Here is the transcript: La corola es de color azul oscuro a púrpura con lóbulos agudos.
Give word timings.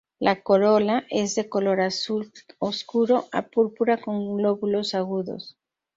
La 0.19 0.41
corola 0.41 1.05
es 1.11 1.35
de 1.35 1.47
color 1.47 1.79
azul 1.79 2.33
oscuro 2.57 3.27
a 3.31 3.43
púrpura 3.43 4.01
con 4.01 4.41
lóbulos 4.41 4.95
agudos. 4.95 5.59